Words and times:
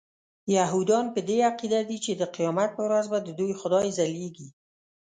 یهودان 0.55 1.05
په 1.15 1.19
دې 1.29 1.37
عقیده 1.49 1.79
دي 1.89 1.97
چې 2.05 2.11
د 2.15 2.21
قیامت 2.35 2.69
په 2.75 2.81
ورځ 2.87 3.05
به 3.11 3.19
ددوی 3.27 3.53
خدای 3.61 3.87
ځلیږي. 3.97 4.47